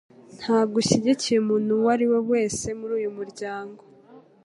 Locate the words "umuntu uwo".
1.39-1.87